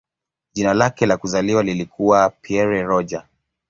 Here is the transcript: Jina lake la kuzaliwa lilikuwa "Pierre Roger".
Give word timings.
Jina 0.53 0.73
lake 0.73 1.05
la 1.05 1.17
kuzaliwa 1.17 1.63
lilikuwa 1.63 2.29
"Pierre 2.29 2.81
Roger". 2.83 3.27